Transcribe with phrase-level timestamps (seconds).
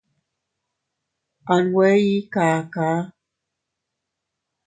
[1.53, 2.99] A nwe ii kakaa.